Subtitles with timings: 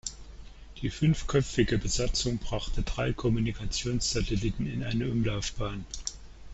[0.81, 5.85] Die fünfköpfige Besatzung brachte drei Kommunikationssatelliten in eine Umlaufbahn.